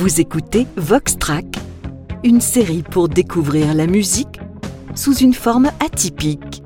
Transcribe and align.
Vous 0.00 0.18
écoutez 0.18 0.66
Vox 0.78 1.18
Track, 1.18 1.44
une 2.24 2.40
série 2.40 2.82
pour 2.82 3.10
découvrir 3.10 3.74
la 3.74 3.86
musique 3.86 4.40
sous 4.94 5.14
une 5.14 5.34
forme 5.34 5.70
atypique, 5.84 6.62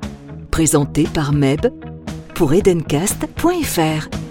présentée 0.51 1.03
par 1.03 1.33
Meb 1.33 1.65
pour 2.33 2.53
edencast.fr. 2.53 4.24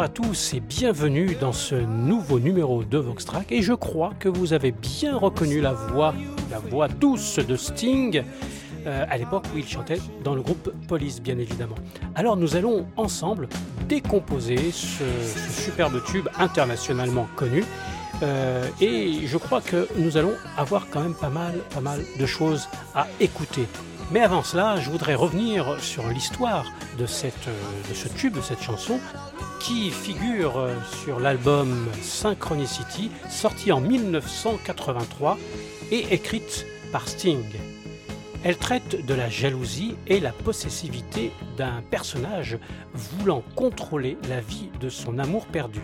Bonjour 0.00 0.12
à 0.12 0.14
tous 0.14 0.54
et 0.54 0.60
bienvenue 0.60 1.36
dans 1.38 1.52
ce 1.52 1.74
nouveau 1.74 2.40
numéro 2.40 2.82
de 2.84 2.96
Voxtrack 2.96 3.52
et 3.52 3.60
je 3.60 3.74
crois 3.74 4.14
que 4.18 4.30
vous 4.30 4.54
avez 4.54 4.72
bien 4.72 5.14
reconnu 5.14 5.60
la 5.60 5.74
voix, 5.74 6.14
la 6.50 6.58
voix 6.58 6.88
douce 6.88 7.38
de 7.38 7.54
Sting 7.54 8.22
euh, 8.86 9.04
à 9.10 9.18
l'époque 9.18 9.44
où 9.54 9.58
il 9.58 9.68
chantait 9.68 10.00
dans 10.24 10.34
le 10.34 10.40
groupe 10.40 10.72
Police 10.88 11.20
bien 11.20 11.36
évidemment. 11.36 11.74
Alors 12.14 12.38
nous 12.38 12.56
allons 12.56 12.86
ensemble 12.96 13.46
décomposer 13.90 14.70
ce, 14.70 15.04
superbe 15.50 16.02
tube 16.06 16.28
internationalement 16.38 17.26
connu 17.36 17.62
euh, 18.22 18.64
et 18.80 19.26
je 19.26 19.36
crois 19.36 19.60
que 19.60 19.86
nous 19.98 20.16
allons 20.16 20.32
avoir 20.56 20.88
quand 20.88 21.02
même 21.02 21.14
pas 21.14 21.28
mal, 21.28 21.58
pas 21.74 21.82
mal 21.82 22.00
de 22.18 22.24
choses 22.24 22.68
à 22.94 23.06
écouter. 23.20 23.66
Mais 24.12 24.20
avant 24.20 24.42
cela, 24.42 24.80
je 24.80 24.90
voudrais 24.90 25.14
revenir 25.14 25.80
sur 25.80 26.08
l'histoire 26.08 26.64
de, 26.98 27.04
euh, 27.04 27.94
ce 27.94 28.08
tube, 28.08 28.34
de 28.34 28.40
cette 28.40 28.60
chanson, 28.60 28.98
qui 29.60 29.90
figure 29.90 30.58
euh, 30.58 30.74
sur 31.04 31.20
l'album 31.20 31.86
Synchronicity, 32.02 33.12
sorti 33.28 33.70
en 33.70 33.80
1983 33.80 35.38
et 35.92 36.12
écrite 36.12 36.66
par 36.90 37.06
Sting. 37.06 37.44
Elle 38.42 38.56
traite 38.56 39.06
de 39.06 39.14
la 39.14 39.28
jalousie 39.28 39.94
et 40.08 40.18
la 40.18 40.32
possessivité 40.32 41.30
d'un 41.56 41.80
personnage 41.90 42.58
voulant 42.94 43.44
contrôler 43.54 44.18
la 44.28 44.40
vie 44.40 44.70
de 44.80 44.88
son 44.88 45.20
amour 45.20 45.46
perdu. 45.46 45.82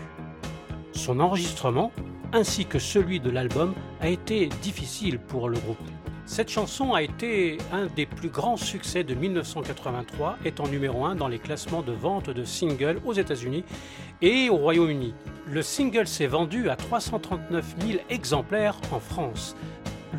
Son 0.91 1.21
enregistrement, 1.21 1.93
ainsi 2.33 2.65
que 2.65 2.79
celui 2.79 3.21
de 3.21 3.29
l'album, 3.29 3.73
a 4.01 4.09
été 4.09 4.47
difficile 4.61 5.17
pour 5.17 5.47
le 5.47 5.59
groupe. 5.59 5.77
Cette 6.27 6.49
chanson 6.49 6.93
a 6.93 7.01
été 7.01 7.57
un 7.71 7.85
des 7.85 8.05
plus 8.05 8.27
grands 8.27 8.57
succès 8.57 9.05
de 9.05 9.15
1983, 9.15 10.37
étant 10.43 10.67
numéro 10.67 11.05
1 11.05 11.15
dans 11.15 11.29
les 11.29 11.39
classements 11.39 11.81
de 11.81 11.93
vente 11.93 12.29
de 12.29 12.43
singles 12.43 12.99
aux 13.05 13.13
États-Unis 13.13 13.63
et 14.21 14.49
au 14.49 14.57
Royaume-Uni. 14.57 15.15
Le 15.47 15.61
single 15.61 16.05
s'est 16.05 16.27
vendu 16.27 16.69
à 16.69 16.75
339 16.75 17.75
000 17.79 17.99
exemplaires 18.09 18.75
en 18.91 18.99
France. 18.99 19.55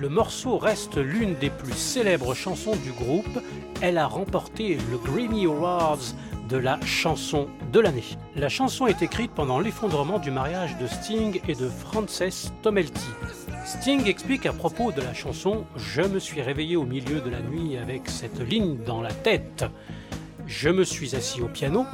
Le 0.00 0.08
morceau 0.08 0.56
reste 0.56 0.96
l'une 0.96 1.34
des 1.34 1.50
plus 1.50 1.76
célèbres 1.76 2.34
chansons 2.34 2.74
du 2.76 2.90
groupe. 2.90 3.42
Elle 3.82 3.98
a 3.98 4.06
remporté 4.06 4.78
le 4.90 4.96
Grammy 4.96 5.44
Awards 5.44 6.14
de 6.48 6.56
la 6.56 6.80
chanson 6.86 7.48
de 7.70 7.80
l'année. 7.80 8.16
La 8.34 8.48
chanson 8.48 8.86
est 8.86 9.02
écrite 9.02 9.32
pendant 9.32 9.60
l'effondrement 9.60 10.18
du 10.18 10.30
mariage 10.30 10.78
de 10.78 10.86
Sting 10.86 11.38
et 11.46 11.54
de 11.54 11.68
Frances 11.68 12.50
Tomelty. 12.62 13.10
Sting 13.68 14.06
explique 14.06 14.46
à 14.46 14.54
propos 14.54 14.92
de 14.92 15.02
la 15.02 15.12
chanson 15.12 15.66
Je 15.76 16.00
me 16.00 16.18
suis 16.18 16.40
réveillé 16.40 16.74
au 16.76 16.86
milieu 16.86 17.20
de 17.20 17.28
la 17.28 17.42
nuit 17.42 17.76
avec 17.76 18.08
cette 18.08 18.40
ligne 18.40 18.78
dans 18.78 19.02
la 19.02 19.12
tête. 19.12 19.66
Je 20.46 20.70
me 20.70 20.84
suis 20.84 21.14
assis 21.14 21.42
au 21.42 21.48
piano 21.48 21.84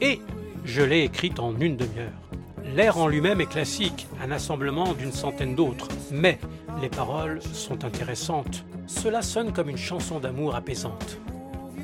et 0.00 0.22
je 0.64 0.80
l'ai 0.80 1.04
écrite 1.04 1.38
en 1.38 1.54
une 1.60 1.76
demi-heure. 1.76 2.30
L'air 2.74 2.96
en 2.96 3.08
lui-même 3.08 3.42
est 3.42 3.50
classique, 3.50 4.06
un 4.24 4.30
assemblement 4.30 4.94
d'une 4.94 5.12
centaine 5.12 5.54
d'autres, 5.54 5.88
mais 6.10 6.38
les 6.80 6.88
paroles 6.88 7.42
sont 7.42 7.84
intéressantes. 7.84 8.64
Cela 8.86 9.20
sonne 9.20 9.52
comme 9.52 9.68
une 9.68 9.76
chanson 9.76 10.20
d'amour 10.20 10.54
apaisante. 10.54 11.18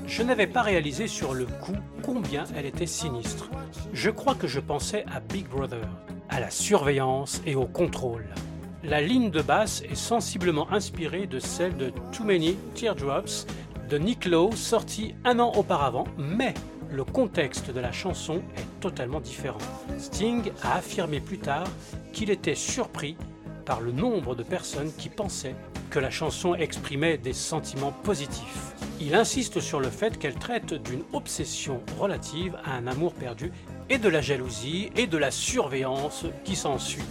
Je 0.06 0.22
n'avais 0.22 0.46
pas 0.46 0.62
réalisé 0.62 1.06
sur 1.06 1.34
le 1.34 1.44
coup 1.44 1.76
combien 2.02 2.44
elle 2.56 2.64
était 2.64 2.86
sinistre. 2.86 3.50
Je 3.92 4.08
crois 4.08 4.36
que 4.36 4.48
je 4.48 4.60
pensais 4.60 5.04
à 5.14 5.20
Big 5.20 5.46
Brother, 5.48 5.86
à 6.30 6.40
la 6.40 6.48
surveillance 6.48 7.42
et 7.44 7.54
au 7.54 7.66
contrôle. 7.66 8.24
La 8.86 9.00
ligne 9.00 9.30
de 9.30 9.40
basse 9.40 9.82
est 9.90 9.94
sensiblement 9.94 10.70
inspirée 10.70 11.26
de 11.26 11.38
celle 11.38 11.74
de 11.78 11.90
Too 12.12 12.24
Many 12.24 12.54
Teardrops 12.74 13.46
de 13.88 13.96
Nick 13.96 14.26
Lowe, 14.26 14.54
sorti 14.54 15.14
un 15.24 15.38
an 15.38 15.52
auparavant, 15.54 16.04
mais 16.18 16.52
le 16.90 17.02
contexte 17.02 17.70
de 17.70 17.80
la 17.80 17.92
chanson 17.92 18.42
est 18.58 18.80
totalement 18.80 19.20
différent. 19.20 19.58
Sting 19.98 20.50
a 20.62 20.76
affirmé 20.76 21.20
plus 21.20 21.38
tard 21.38 21.66
qu'il 22.12 22.28
était 22.28 22.54
surpris 22.54 23.16
par 23.64 23.80
le 23.80 23.90
nombre 23.90 24.34
de 24.34 24.42
personnes 24.42 24.92
qui 24.98 25.08
pensaient 25.08 25.56
que 25.88 25.98
la 25.98 26.10
chanson 26.10 26.54
exprimait 26.54 27.16
des 27.16 27.32
sentiments 27.32 27.94
positifs. 28.02 28.74
Il 29.00 29.14
insiste 29.14 29.60
sur 29.60 29.80
le 29.80 29.88
fait 29.88 30.18
qu'elle 30.18 30.34
traite 30.34 30.74
d'une 30.74 31.04
obsession 31.14 31.80
relative 31.98 32.58
à 32.66 32.74
un 32.74 32.86
amour 32.86 33.14
perdu 33.14 33.50
et 33.88 33.96
de 33.96 34.10
la 34.10 34.20
jalousie 34.20 34.90
et 34.94 35.06
de 35.06 35.16
la 35.16 35.30
surveillance 35.30 36.26
qui 36.44 36.54
s'ensuit. 36.54 37.02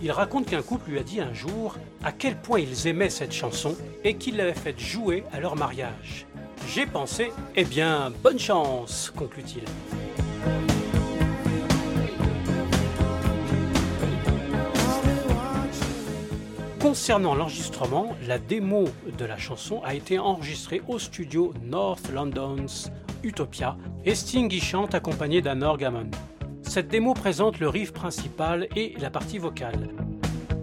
Il 0.00 0.12
raconte 0.12 0.46
qu'un 0.46 0.62
couple 0.62 0.90
lui 0.90 0.98
a 0.98 1.02
dit 1.02 1.20
un 1.20 1.34
jour 1.34 1.76
à 2.04 2.12
quel 2.12 2.36
point 2.36 2.60
ils 2.60 2.86
aimaient 2.86 3.10
cette 3.10 3.32
chanson 3.32 3.76
et 4.04 4.14
qu'il 4.14 4.36
l'avait 4.36 4.54
faite 4.54 4.78
jouer 4.78 5.24
à 5.32 5.40
leur 5.40 5.56
mariage. 5.56 6.26
J'ai 6.68 6.86
pensé, 6.86 7.32
eh 7.56 7.64
bien, 7.64 8.12
bonne 8.22 8.38
chance, 8.38 9.12
conclut-il. 9.16 9.62
Concernant 16.80 17.34
l'enregistrement, 17.34 18.16
la 18.26 18.38
démo 18.38 18.84
de 19.18 19.24
la 19.24 19.36
chanson 19.36 19.82
a 19.82 19.94
été 19.94 20.18
enregistrée 20.18 20.80
au 20.86 20.98
studio 21.00 21.52
North 21.64 22.08
London's 22.12 22.90
Utopia 23.24 23.76
et 24.04 24.14
Sting 24.14 24.52
y 24.52 24.60
chante 24.60 24.94
accompagné 24.94 25.42
d'un 25.42 25.62
orgamon. 25.62 26.08
Cette 26.68 26.88
démo 26.88 27.14
présente 27.14 27.60
le 27.60 27.68
riff 27.70 27.94
principal 27.94 28.68
et 28.76 28.94
la 29.00 29.08
partie 29.08 29.38
vocale. 29.38 29.88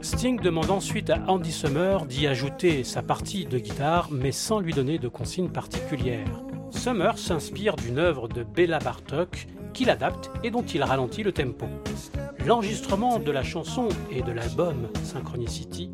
Sting 0.01 0.39
demande 0.39 0.69
ensuite 0.69 1.09
à 1.09 1.19
Andy 1.27 1.51
Summer 1.51 2.05
d'y 2.05 2.27
ajouter 2.27 2.83
sa 2.83 3.01
partie 3.01 3.45
de 3.45 3.57
guitare, 3.57 4.09
mais 4.11 4.31
sans 4.31 4.59
lui 4.59 4.71
donner 4.71 4.99
de 4.99 5.07
consignes 5.07 5.49
particulières. 5.49 6.43
Summer 6.69 7.17
s'inspire 7.17 7.75
d'une 7.75 7.97
œuvre 7.97 8.27
de 8.27 8.43
Bella 8.43 8.77
Bartok 8.77 9.47
qu'il 9.73 9.89
adapte 9.89 10.29
et 10.43 10.51
dont 10.51 10.61
il 10.61 10.83
ralentit 10.83 11.23
le 11.23 11.31
tempo. 11.31 11.65
L'enregistrement 12.45 13.17
de 13.17 13.31
la 13.31 13.41
chanson 13.41 13.89
et 14.11 14.21
de 14.21 14.31
l'album 14.31 14.89
Synchronicity, 15.03 15.89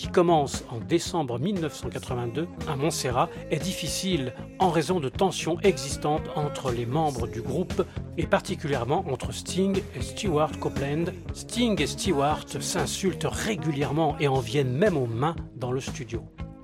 qui 0.00 0.08
commence 0.08 0.64
en 0.70 0.78
décembre 0.78 1.38
1982 1.38 2.48
à 2.66 2.74
Montserrat, 2.74 3.28
est 3.50 3.62
difficile 3.62 4.32
en 4.58 4.70
raison 4.70 4.98
de 4.98 5.10
tensions 5.10 5.60
existantes 5.60 6.26
entre 6.36 6.70
les 6.70 6.86
membres 6.86 7.26
du 7.26 7.42
groupe 7.42 7.84
et 8.16 8.26
particulièrement 8.26 9.04
entre 9.10 9.30
Sting 9.32 9.82
et 9.94 10.00
Stewart 10.00 10.58
Copeland. 10.58 11.04
Sting 11.34 11.78
et 11.82 11.86
Stewart 11.86 12.46
s'insultent 12.60 13.28
régulièrement 13.30 14.16
et 14.18 14.26
en 14.26 14.40
viennent 14.40 14.72
même 14.72 14.96
aux 14.96 15.06
mains 15.06 15.36
dans 15.56 15.70
le 15.70 15.80
studio. 15.80 16.22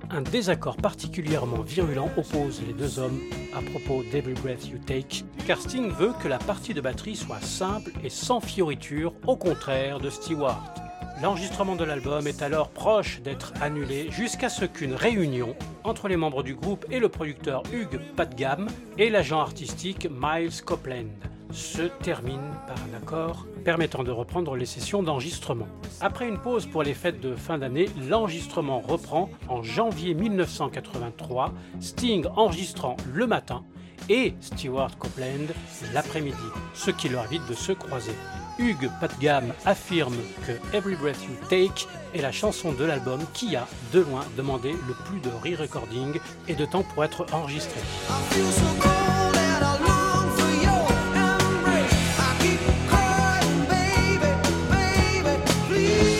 Un 0.09 0.23
désaccord 0.23 0.77
particulièrement 0.77 1.61
virulent 1.61 2.09
oppose 2.17 2.63
les 2.65 2.73
deux 2.73 2.97
hommes 2.97 3.19
à 3.53 3.61
propos 3.61 4.01
d'Every 4.11 4.33
Breath 4.41 4.67
You 4.67 4.79
Take, 4.83 5.25
car 5.45 5.61
Sting 5.61 5.91
veut 5.91 6.13
que 6.23 6.27
la 6.27 6.39
partie 6.39 6.73
de 6.73 6.81
batterie 6.81 7.15
soit 7.15 7.41
simple 7.41 7.91
et 8.03 8.09
sans 8.09 8.39
fioritures, 8.39 9.13
au 9.27 9.37
contraire 9.37 9.99
de 9.99 10.09
Stewart. 10.09 10.86
L'enregistrement 11.21 11.75
de 11.75 11.83
l'album 11.83 12.27
est 12.27 12.43
alors 12.43 12.69
proche 12.69 13.21
d'être 13.21 13.51
annulé 13.59 14.11
jusqu'à 14.11 14.49
ce 14.49 14.65
qu'une 14.65 14.93
réunion 14.93 15.55
entre 15.83 16.07
les 16.07 16.15
membres 16.15 16.43
du 16.43 16.53
groupe 16.53 16.85
et 16.91 16.99
le 16.99 17.09
producteur 17.09 17.63
Hugh 17.73 17.99
Padgham 18.15 18.67
et 18.99 19.09
l'agent 19.09 19.39
artistique 19.39 20.07
Miles 20.11 20.61
Copeland 20.63 21.09
se 21.51 21.83
termine 22.03 22.51
par 22.67 22.75
un 22.77 22.97
accord 22.97 23.47
permettant 23.65 24.03
de 24.03 24.11
reprendre 24.11 24.55
les 24.55 24.67
sessions 24.67 25.01
d'enregistrement. 25.01 25.67
Après 26.01 26.27
une 26.27 26.37
pause 26.37 26.67
pour 26.67 26.83
les 26.83 26.93
fêtes 26.93 27.19
de 27.19 27.35
fin 27.35 27.57
d'année, 27.57 27.89
l'enregistrement 28.07 28.79
reprend 28.79 29.31
en 29.47 29.63
janvier 29.63 30.13
1983, 30.13 31.51
Sting 31.79 32.27
enregistrant 32.35 32.95
le 33.11 33.25
matin 33.25 33.63
et 34.07 34.35
Stewart 34.39 34.95
Copeland 34.99 35.51
l'après-midi, 35.95 36.37
ce 36.75 36.91
qui 36.91 37.09
leur 37.09 37.25
évite 37.25 37.47
de 37.49 37.55
se 37.55 37.71
croiser. 37.71 38.13
Hugues 38.59 38.89
Patgam 38.99 39.53
affirme 39.65 40.17
que 40.45 40.53
Every 40.75 40.95
Breath 40.95 41.21
You 41.23 41.35
Take 41.49 41.87
est 42.13 42.21
la 42.21 42.31
chanson 42.31 42.71
de 42.71 42.85
l'album 42.85 43.19
qui 43.33 43.55
a, 43.55 43.67
de 43.93 43.99
loin, 43.99 44.25
demandé 44.35 44.71
le 44.71 44.93
plus 45.05 45.19
de 45.19 45.29
re-recording 45.29 46.19
et 46.47 46.55
de 46.55 46.65
temps 46.65 46.83
pour 46.83 47.03
être 47.03 47.25
enregistré. 47.33 47.79
I 47.79 48.13
feel 48.33 48.45
so 48.51 48.65
cold 48.79 49.35
and 49.35 49.63
I 49.63 49.77
long 49.79 50.29
for 50.35 50.49
your 50.63 50.87
embrace. 51.13 51.93
I 52.17 52.33
keep 52.41 52.59
crying, 52.89 53.67
baby, 53.69 54.31
baby, 54.71 55.37
please. 55.67 56.17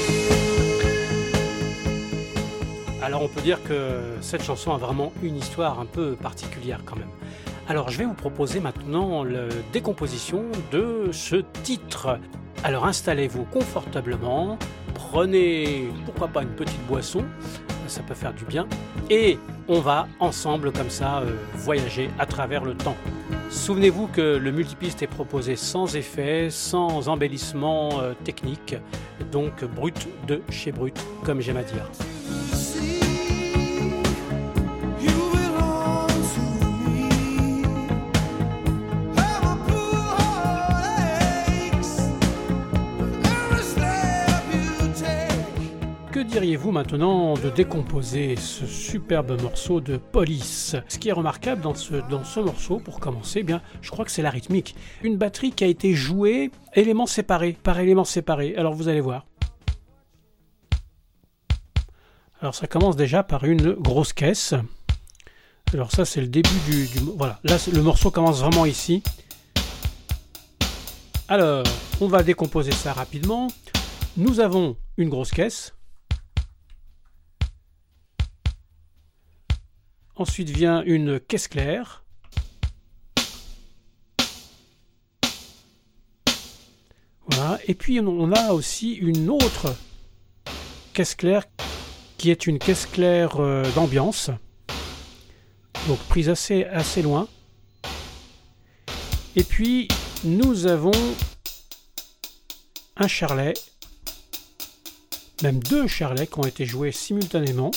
Alors 3.01 3.23
on 3.23 3.27
peut 3.27 3.41
dire 3.41 3.63
que 3.63 4.17
cette 4.21 4.43
chanson 4.43 4.73
a 4.73 4.77
vraiment 4.77 5.11
une 5.23 5.37
histoire 5.37 5.79
un 5.79 5.85
peu 5.85 6.15
particulière 6.15 6.81
quand 6.85 6.97
même. 6.97 7.09
Alors 7.69 7.89
je 7.89 7.97
vais 7.97 8.05
vous 8.05 8.13
proposer 8.13 8.61
maintenant 8.61 9.25
la 9.25 9.49
décomposition 9.73 10.45
de 10.71 11.09
ce 11.11 11.35
titre. 11.63 12.17
Alors 12.63 12.85
installez-vous 12.85 13.43
confortablement, 13.43 14.57
prenez 14.93 15.89
pourquoi 16.05 16.29
pas 16.29 16.43
une 16.43 16.55
petite 16.55 16.81
boisson, 16.87 17.25
ça 17.87 18.01
peut 18.03 18.13
faire 18.13 18.33
du 18.33 18.45
bien, 18.45 18.67
et 19.09 19.37
on 19.67 19.81
va 19.81 20.07
ensemble 20.21 20.71
comme 20.71 20.89
ça 20.89 21.19
euh, 21.19 21.35
voyager 21.55 22.09
à 22.19 22.25
travers 22.25 22.63
le 22.63 22.73
temps. 22.73 22.95
Souvenez-vous 23.49 24.07
que 24.07 24.37
le 24.37 24.51
multipiste 24.51 25.03
est 25.03 25.07
proposé 25.07 25.57
sans 25.57 25.97
effet, 25.97 26.47
sans 26.49 27.09
embellissement 27.09 27.99
euh, 27.99 28.13
technique, 28.23 28.75
donc 29.31 29.65
brut 29.65 30.07
de 30.25 30.41
chez 30.49 30.71
brut, 30.71 30.97
comme 31.25 31.41
j'aime 31.41 31.57
à 31.57 31.63
dire. 31.63 31.85
Diriez-vous 46.39 46.71
maintenant 46.71 47.33
de 47.33 47.49
décomposer 47.49 48.35
ce 48.35 48.67
superbe 48.67 49.41
morceau 49.41 49.81
de 49.81 49.97
Police? 49.97 50.75
Ce 50.87 50.99
qui 50.99 51.09
est 51.09 51.13
remarquable 51.13 51.63
dans 51.63 51.73
ce, 51.73 51.95
dans 52.11 52.23
ce 52.23 52.39
morceau, 52.39 52.77
pour 52.77 52.99
commencer, 52.99 53.39
eh 53.39 53.43
bien, 53.43 53.59
je 53.81 53.89
crois 53.89 54.05
que 54.05 54.11
c'est 54.11 54.21
la 54.21 54.29
rythmique. 54.29 54.75
Une 55.01 55.17
batterie 55.17 55.51
qui 55.51 55.63
a 55.63 55.67
été 55.67 55.95
jouée 55.95 56.51
éléments 56.75 57.07
séparés, 57.07 57.57
par 57.63 57.79
éléments 57.79 58.03
séparés. 58.03 58.55
Alors 58.55 58.75
vous 58.75 58.87
allez 58.87 59.01
voir. 59.01 59.25
Alors 62.39 62.53
ça 62.53 62.67
commence 62.67 62.95
déjà 62.95 63.23
par 63.23 63.43
une 63.43 63.71
grosse 63.71 64.13
caisse. 64.13 64.53
Alors 65.73 65.91
ça 65.91 66.05
c'est 66.05 66.21
le 66.21 66.27
début 66.27 66.59
du, 66.69 66.85
du- 66.85 66.99
voilà. 67.17 67.39
Là 67.45 67.57
le 67.73 67.81
morceau 67.81 68.11
commence 68.11 68.41
vraiment 68.41 68.67
ici. 68.67 69.01
Alors 71.29 71.63
on 71.99 72.07
va 72.07 72.21
décomposer 72.21 72.73
ça 72.73 72.93
rapidement. 72.93 73.47
Nous 74.17 74.39
avons 74.39 74.77
une 74.97 75.09
grosse 75.09 75.31
caisse. 75.31 75.73
Ensuite 80.17 80.49
vient 80.49 80.83
une 80.83 81.19
caisse 81.19 81.47
claire. 81.47 82.03
Voilà. 87.29 87.59
Et 87.67 87.73
puis 87.73 87.99
on- 87.99 88.31
a 88.31 88.53
aussi 88.53 88.93
une 88.93 89.29
autre 89.29 89.75
caisse 90.93 91.15
claire 91.15 91.43
qui 92.17 92.31
est 92.31 92.47
une 92.47 92.57
caisse 92.59 92.85
claire 92.85 93.37
euh, 93.39 93.63
d'ambiance. 93.73 94.31
Donc 95.87 95.99
prise 96.09 96.29
assez, 96.29 96.63
assez 96.65 97.01
loin. 97.01 97.27
Et 99.35 99.43
puis 99.43 99.87
nous 100.23 100.65
avons 100.65 100.91
un 102.95 103.07
charlet, 103.07 103.53
même 105.43 105.59
deux 105.59 105.87
charlets 105.87 106.25
qui 106.27 106.39
ont 106.39 106.45
été 106.45 106.65
joués 106.65 106.91
simultanément. 106.91 107.71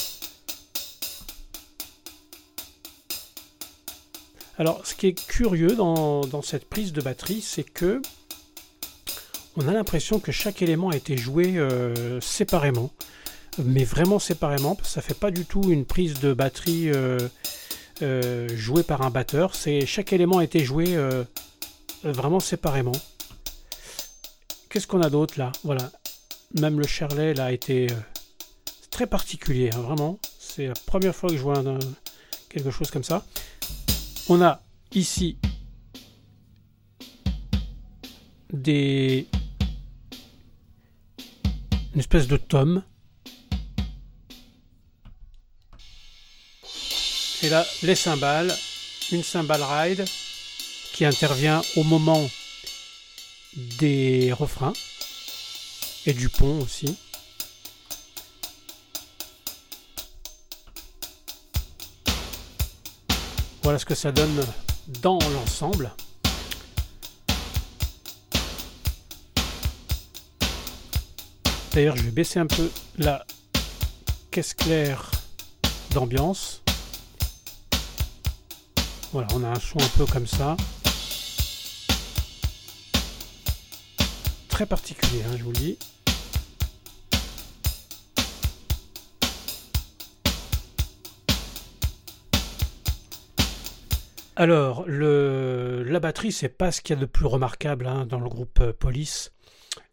Alors, 4.60 4.82
ce 4.84 4.94
qui 4.94 5.06
est 5.06 5.14
curieux 5.14 5.74
dans, 5.74 6.42
cette 6.42 6.66
prise 6.68 6.92
de 6.92 7.00
batterie, 7.00 7.40
c'est 7.40 7.64
que 7.64 8.02
on 9.56 9.66
a 9.66 9.72
l'impression 9.72 10.20
que 10.20 10.32
chaque 10.32 10.60
élément 10.60 10.90
a 10.90 10.96
été 10.96 11.16
joué 11.16 11.56
euh, 11.56 12.20
séparément, 12.20 12.90
mais 13.56 13.84
vraiment 13.84 14.18
séparément. 14.18 14.74
parce 14.74 14.88
que 14.88 14.94
Ça 14.96 15.00
fait 15.00 15.18
pas 15.18 15.30
du 15.30 15.46
tout 15.46 15.62
une 15.70 15.86
prise 15.86 16.20
de 16.20 16.34
batterie 16.34 16.90
euh, 16.90 17.18
euh, 18.02 18.54
jouée 18.54 18.82
par 18.82 19.00
un 19.00 19.08
batteur. 19.08 19.54
C'est 19.54 19.86
chaque 19.86 20.12
élément 20.12 20.40
a 20.40 20.44
été 20.44 20.62
joué 20.62 20.94
vraiment 22.04 22.38
séparément. 22.38 22.92
Qu'est-ce 24.68 24.86
qu'on 24.86 25.00
a 25.00 25.08
d'autre 25.08 25.38
là? 25.38 25.52
Voilà, 25.64 25.90
même 26.60 26.78
le 26.78 26.86
charlet 26.86 27.40
a 27.40 27.50
été 27.50 27.86
très 28.90 29.06
particulier, 29.06 29.70
hein, 29.72 29.80
vraiment. 29.80 30.18
C'est 30.38 30.66
la 30.66 30.74
première 30.84 31.16
fois 31.16 31.30
que 31.30 31.36
je 31.38 31.42
vois 31.42 31.64
quelque 32.50 32.70
chose 32.70 32.90
comme 32.90 33.04
ça. 33.04 33.24
On 34.32 34.40
a 34.42 34.62
ici 34.92 35.38
des 38.52 39.26
une 41.92 41.98
espèce 41.98 42.28
de 42.28 42.36
tome. 42.36 42.84
Et 47.42 47.48
là, 47.48 47.66
les 47.82 47.96
cymbales, 47.96 48.54
une 49.10 49.24
cymbale 49.24 49.64
ride 49.64 50.04
qui 50.92 51.04
intervient 51.04 51.60
au 51.76 51.82
moment 51.82 52.30
des 53.80 54.32
refrains 54.32 54.74
et 56.06 56.12
du 56.12 56.28
pont 56.28 56.60
aussi. 56.60 56.96
Voilà 63.70 63.78
ce 63.78 63.86
que 63.86 63.94
ça 63.94 64.10
donne 64.10 64.44
dans 65.00 65.20
l'ensemble. 65.32 65.92
D'ailleurs, 71.70 71.96
je 71.96 72.02
vais 72.02 72.10
baisser 72.10 72.40
un 72.40 72.48
peu 72.48 72.68
la 72.98 73.24
caisse 74.32 74.54
claire 74.54 75.08
d'ambiance. 75.92 76.62
Voilà, 79.12 79.28
on 79.36 79.44
a 79.44 79.50
un 79.50 79.60
son 79.60 79.78
un 79.78 79.88
peu 79.96 80.04
comme 80.04 80.26
ça. 80.26 80.56
Très 84.48 84.66
particulier, 84.66 85.22
hein, 85.28 85.36
je 85.38 85.44
vous 85.44 85.52
le 85.52 85.58
dis. 85.58 85.78
Alors, 94.40 94.86
la 94.88 96.00
batterie, 96.00 96.32
c'est 96.32 96.48
pas 96.48 96.72
ce 96.72 96.80
qu'il 96.80 96.96
y 96.96 96.98
a 96.98 97.00
de 97.02 97.04
plus 97.04 97.26
remarquable 97.26 97.86
hein, 97.86 98.06
dans 98.06 98.20
le 98.20 98.30
groupe 98.30 98.58
euh, 98.62 98.72
Police. 98.72 99.34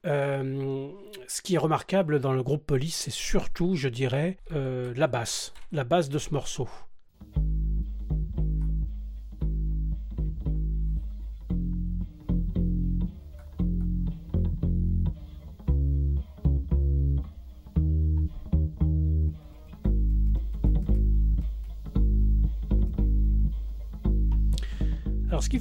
Euh, 0.05 0.87
ce 1.27 1.41
qui 1.41 1.55
est 1.55 1.57
remarquable 1.57 2.21
dans 2.21 2.31
le 2.31 2.41
groupe 2.43 2.65
Police, 2.65 2.95
c'est 2.95 3.11
surtout, 3.11 3.75
je 3.75 3.89
dirais, 3.89 4.37
euh, 4.53 4.93
la 4.95 5.07
basse, 5.07 5.53
la 5.73 5.83
basse 5.83 6.07
de 6.07 6.17
ce 6.17 6.33
morceau. 6.33 6.69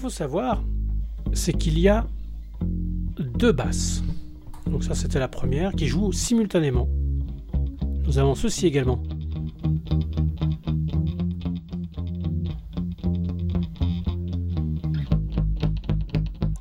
Savoir, 0.09 0.63
c'est 1.33 1.53
qu'il 1.53 1.79
y 1.79 1.89
a 1.89 2.07
deux 3.19 3.53
basses. 3.53 4.03
Donc 4.67 4.85
ça, 4.85 4.95
c'était 4.95 5.19
la 5.19 5.29
première 5.29 5.73
qui 5.73 5.87
joue 5.87 6.13
simultanément. 6.13 6.89
Nous 8.05 8.19
avons 8.19 8.35
ceci 8.35 8.67
également. 8.67 9.03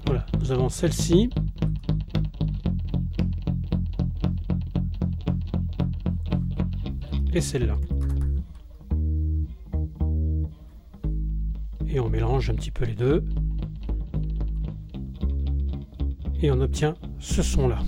Voilà, 0.06 0.26
nous 0.40 0.52
avons 0.52 0.70
celle-ci. 0.70 1.30
Et 7.34 7.42
celle-là. 7.42 7.76
et 11.96 12.00
on 12.02 12.10
mélange 12.10 12.50
un 12.50 12.56
petit 12.56 12.72
peu 12.72 12.84
les 12.84 12.94
deux 12.94 13.24
et 16.42 16.52
on 16.52 16.60
obtient 16.60 16.96
ce 17.20 17.42
son 17.42 17.70
là. 17.70 17.80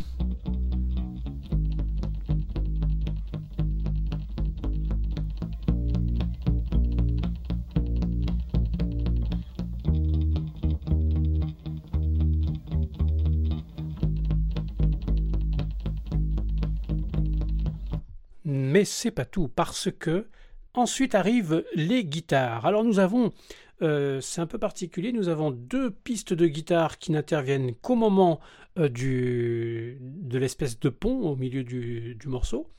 Mais 18.45 18.85
c'est 18.85 19.11
pas 19.11 19.25
tout 19.25 19.49
parce 19.49 19.89
que 19.91 20.29
ensuite 20.73 21.15
arrivent 21.15 21.65
les 21.75 22.05
guitares. 22.05 22.65
Alors 22.65 22.83
nous 22.83 22.99
avons 22.99 23.33
euh, 23.81 24.21
c'est 24.21 24.41
un 24.41 24.47
peu 24.47 24.57
particulier, 24.57 25.11
nous 25.11 25.29
avons 25.29 25.51
deux 25.51 25.91
pistes 25.91 26.33
de 26.33 26.47
guitare 26.47 26.97
qui 26.97 27.11
n'interviennent 27.11 27.75
qu'au 27.75 27.95
moment 27.95 28.39
euh, 28.77 28.89
de 28.89 30.37
l'espèce 30.37 30.79
de 30.79 30.89
pont 30.89 31.29
au 31.29 31.35
milieu 31.35 31.63
du, 31.63 32.17
morceau. 32.25 32.69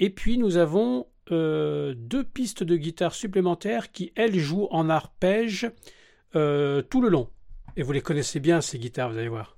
Et 0.00 0.10
puis 0.10 0.38
nous 0.38 0.56
avons 0.56 1.06
euh, 1.30 1.94
deux 1.96 2.24
pistes 2.24 2.64
de 2.64 2.76
guitare 2.76 3.14
supplémentaires 3.14 3.92
qui, 3.92 4.12
elles, 4.16 4.38
jouent 4.38 4.68
en 4.70 4.90
arpège 4.90 5.70
tout 6.32 7.00
le 7.00 7.08
long. 7.08 7.28
Et 7.76 7.84
vous 7.84 7.92
les 7.92 8.00
connaissez 8.00 8.40
bien, 8.40 8.60
ces 8.60 8.78
guitares, 8.80 9.12
vous 9.12 9.18
allez 9.18 9.28
voir. 9.28 9.56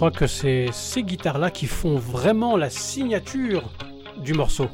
Crois 0.00 0.10
que 0.10 0.26
c'est 0.26 0.68
ces 0.72 1.02
guitares-là 1.02 1.50
qui 1.50 1.66
font 1.66 1.96
vraiment 1.96 2.56
la 2.56 2.70
signature 2.70 3.70
du 4.16 4.32
morceau. 4.32 4.66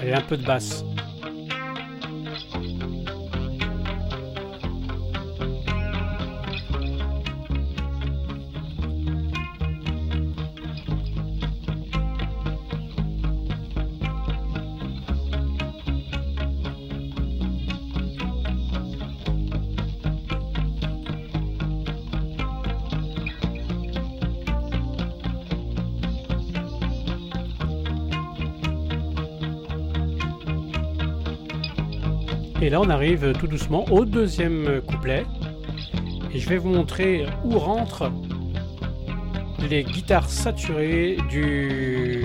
Allez, 0.00 0.12
un 0.12 0.20
peu 0.20 0.36
de 0.36 0.46
basse. 0.46 0.84
Et 32.62 32.70
là, 32.70 32.80
on 32.80 32.88
arrive 32.90 33.32
tout 33.32 33.48
doucement 33.48 33.84
au 33.90 34.04
deuxième 34.04 34.80
couplet. 34.82 35.26
Et 36.32 36.38
je 36.38 36.48
vais 36.48 36.58
vous 36.58 36.68
montrer 36.68 37.26
où 37.42 37.58
rentrent 37.58 38.12
les 39.68 39.82
guitares 39.82 40.30
saturées 40.30 41.16
du, 41.28 42.24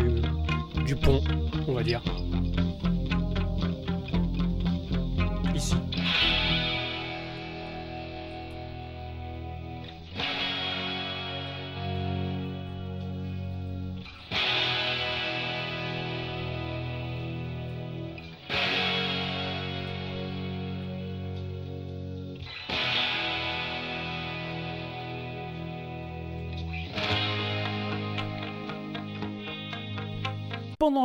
du 0.86 0.96
pont, 0.96 1.24
on 1.68 1.74
va 1.74 1.82
dire. 1.82 2.04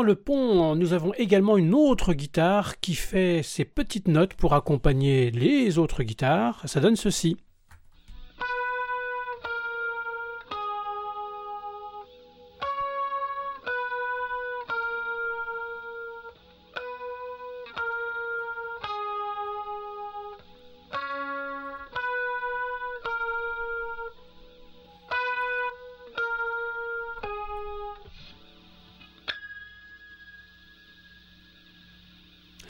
Pendant 0.03 0.15
le 0.15 0.21
pont, 0.21 0.75
nous 0.75 0.95
avons 0.95 1.15
également 1.15 1.57
une 1.57 1.75
autre 1.75 2.13
guitare 2.13 2.81
qui 2.81 2.97
fait 2.97 3.45
ses 3.45 3.65
petites 3.65 4.09
notes 4.09 4.35
pour 4.35 4.53
accompagner 4.53 5.31
les 5.31 5.79
autres 5.79 6.03
guitares. 6.03 6.61
Ça 6.65 6.81
donne 6.81 6.97
ceci. 6.97 7.37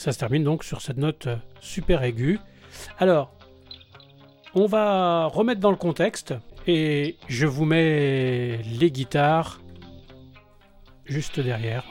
Ça 0.03 0.11
se 0.11 0.19
termine 0.19 0.43
donc 0.43 0.65
sur 0.65 0.81
cette 0.81 0.97
note 0.97 1.29
euh, 1.29 1.37
super 1.61 2.03
aiguë. 2.03 2.41
Alors, 2.99 3.33
on 4.53 4.67
va 4.67 5.27
remettre 5.27 5.61
dans 5.61 5.71
le 5.71 5.77
contexte 5.77 6.35
et 6.67 7.19
je 7.29 7.47
vous 7.47 7.65
mets 7.65 8.57
les 8.81 8.91
guitares 8.91 9.61
juste 11.05 11.39
derrière. 11.39 11.85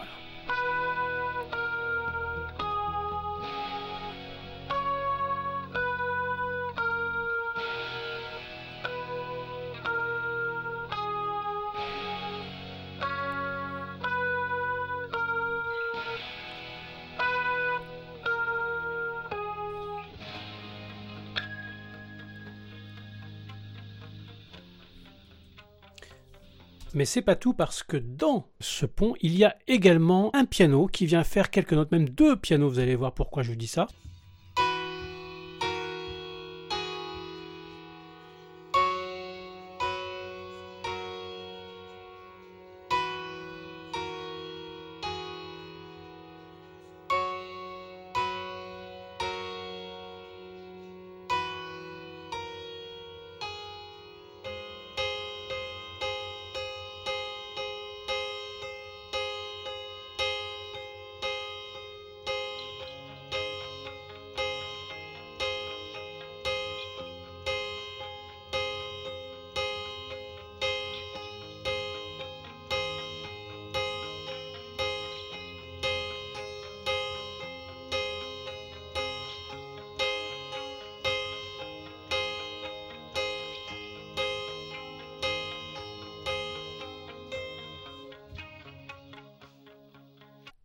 Mais 26.94 27.06
c'est 27.06 27.22
pas 27.22 27.36
tout 27.36 27.54
parce 27.54 27.84
que 27.84 27.96
dans 27.96 28.48
ce 28.60 28.86
pont, 28.86 29.14
il 29.22 29.38
y 29.38 29.46
a 29.46 29.56
également 29.68 30.30
un 30.36 30.46
piano 30.46 30.88
qui 30.88 31.06
vient 31.06 31.24
faire 31.24 31.50
quelques 31.50 31.74
notes, 31.74 31.92
même 31.92 32.10
deux 32.10 32.36
pianos, 32.36 32.70
vous 32.70 32.80
allez 32.80 32.96
voir 32.96 33.14
pourquoi 33.14 33.44
je 33.44 33.54
dis 33.54 33.68
ça. 33.68 33.88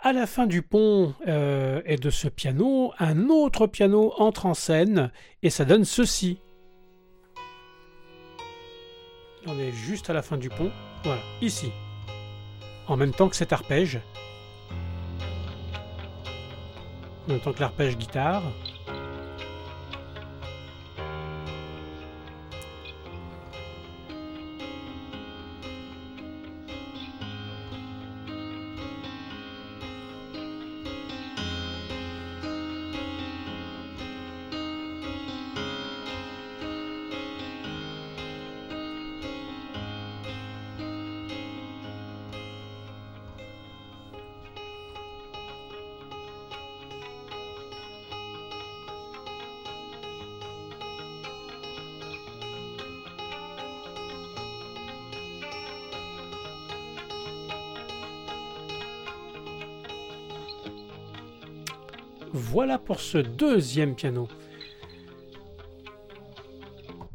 À 0.07 0.13
la 0.13 0.29
fin 0.29 0.47
du 0.47 0.63
pont 0.63 1.15
euh, 1.27 1.83
et 1.85 1.97
de 1.97 2.11
ce 2.11 2.29
piano, 2.29 2.93
un 3.01 3.29
autre 3.29 3.67
piano 3.67 4.13
entre 4.19 4.47
en 4.47 4.55
scène 4.55 5.11
et 5.43 5.51
ça 5.51 5.65
donne 5.65 5.85
ceci. 5.85 6.39
On 9.49 9.59
est 9.59 9.73
juste 9.73 10.09
à 10.09 10.13
la 10.13 10.23
fin 10.23 10.37
du 10.37 10.49
pont, 10.49 10.71
voilà, 11.03 11.21
ici. 11.43 11.73
En 12.87 12.97
même 12.97 13.11
temps 13.11 13.29
que 13.29 13.35
cet 13.35 13.53
arpège. 13.53 13.99
En 17.27 17.33
même 17.33 17.41
temps 17.41 17.53
que 17.53 17.59
l'arpège 17.59 17.97
guitare. 17.97 18.45
Voilà 62.39 62.79
pour 62.79 63.01
ce 63.01 63.17
deuxième 63.17 63.95
piano. 63.95 64.29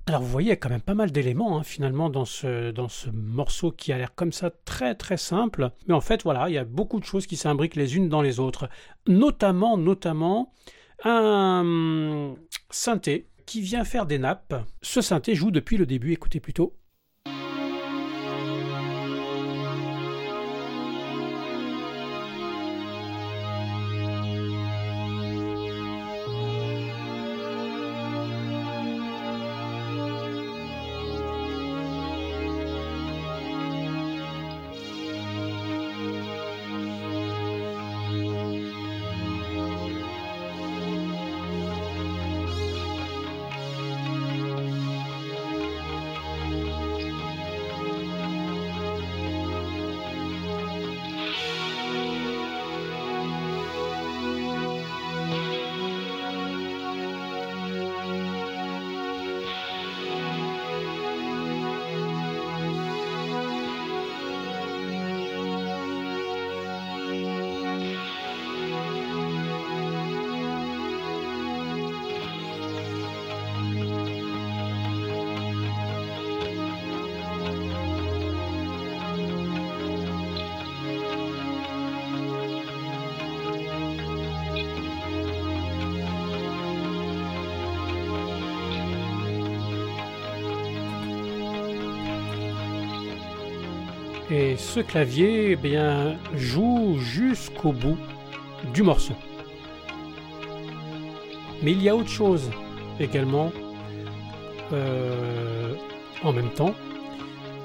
Alors 0.08 0.24
vous 0.24 0.28
voyez, 0.28 0.48
il 0.48 0.50
y 0.50 0.54
a 0.54 0.56
quand 0.56 0.72
même 0.72 0.82
pas 0.82 0.96
mal 0.96 1.12
d'éléments 1.12 1.60
hein, 1.60 1.64
finalement 1.64 2.10
dans 2.10 2.26
ce, 2.26 2.72
dans 2.72 2.90
ce 2.90 3.12
morceau 3.12 3.72
qui 3.72 3.94
a 3.94 4.00
l'air 4.00 4.16
comme 4.16 4.32
ça 4.32 4.50
très 4.50 4.96
très 4.96 5.18
simple. 5.18 5.70
Mais 5.86 5.94
en 5.94 6.02
fait, 6.02 6.24
voilà, 6.24 6.50
il 6.50 6.54
y 6.54 6.58
a 6.58 6.66
beaucoup 6.66 7.00
de 7.00 7.06
choses 7.06 7.28
qui 7.28 7.38
s'imbriquent 7.38 7.76
les 7.76 7.96
unes 7.96 8.10
dans 8.10 8.24
les 8.24 8.40
autres. 8.40 8.68
Notamment, 9.06 9.78
notamment, 9.78 10.54
un 11.04 12.34
synthé 12.72 13.28
qui 13.46 13.62
vient 13.62 13.84
faire 13.84 14.08
des 14.08 14.18
nappes. 14.18 14.56
Ce 14.82 15.02
synthé 15.02 15.36
joue 15.36 15.52
depuis 15.52 15.78
le 15.78 15.86
début, 15.86 16.14
écoutez 16.14 16.40
plutôt. 16.40 16.74
Et 94.32 94.56
ce 94.56 94.80
clavier 94.80 95.52
eh 95.52 95.56
bien, 95.58 96.16
joue 96.38 96.98
jusqu'au 97.00 97.74
bout 97.74 97.98
du 98.74 98.82
morceau. 98.82 99.14
Mais 101.62 101.74
il 101.74 101.84
y 101.84 101.90
a 101.90 101.96
autre 101.98 102.10
chose 102.10 102.50
également 102.98 103.52
euh, 104.72 105.76
en 106.24 106.32
même 106.32 106.50
temps. 106.52 106.74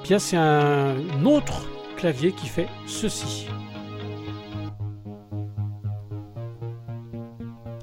Bien, 0.03 0.19
c'est 0.19 0.35
un 0.35 0.97
autre 1.23 1.65
clavier 1.95 2.33
qui 2.33 2.47
fait 2.47 2.67
ceci. 2.85 3.47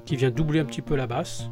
Qui 0.05 0.17
vient 0.17 0.31
doubler 0.31 0.61
un 0.61 0.67
petit 0.67 0.83
peu 0.83 0.95
la 0.95 1.07
basse. 1.07 1.49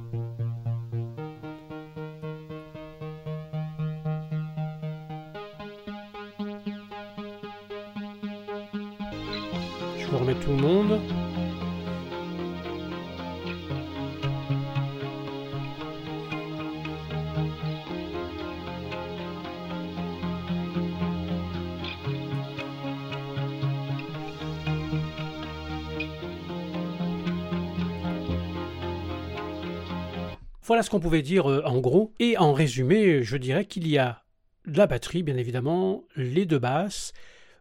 Voilà 30.64 30.84
ce 30.84 30.90
qu'on 30.90 31.00
pouvait 31.00 31.22
dire 31.22 31.50
euh, 31.50 31.62
en 31.64 31.80
gros. 31.80 32.12
Et 32.20 32.38
en 32.38 32.52
résumé, 32.52 33.22
je 33.22 33.36
dirais 33.36 33.64
qu'il 33.64 33.88
y 33.88 33.98
a 33.98 34.22
la 34.64 34.86
batterie, 34.86 35.24
bien 35.24 35.36
évidemment, 35.36 36.04
les 36.14 36.46
deux 36.46 36.60
basses, 36.60 37.12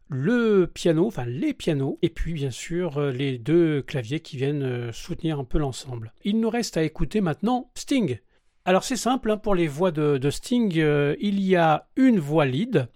le 0.08 0.68
piano, 0.68 1.08
enfin 1.08 1.26
les 1.26 1.54
pianos, 1.54 1.98
et 2.04 2.10
puis 2.10 2.34
bien 2.34 2.52
sûr 2.52 3.00
euh, 3.00 3.12
les 3.12 3.40
deux 3.40 3.82
claviers 3.82 4.20
qui 4.20 4.38
viennent 4.38 4.62
euh, 4.62 4.92
soutenir 4.92 5.40
un 5.40 5.46
peu 5.46 5.58
l'ensemble. 5.58 6.14
Il 6.24 6.40
nous 6.40 6.50
reste 6.50 6.78
à 6.78 6.84
écouter 6.84 7.22
maintenant 7.22 7.72
Sting. 7.74 8.20
Alors 8.66 8.84
c'est 8.84 8.98
simple, 8.98 9.32
hein, 9.32 9.38
pour 9.38 9.56
les 9.56 9.68
voix 9.68 9.92
de, 9.92 10.30
Sting, 10.30 10.72
il 10.72 11.40
y 11.40 11.56
a 11.56 11.88
une 11.96 12.20
voix 12.20 12.46
lead, 12.46 12.88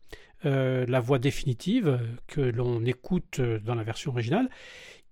la 0.44 1.00
voix 1.00 1.18
définitive 1.18 2.00
que 2.28 2.42
l'on 2.42 2.86
écoute 2.86 3.42
dans 3.42 3.74
la 3.74 3.82
version 3.82 4.12
originale. 4.12 4.48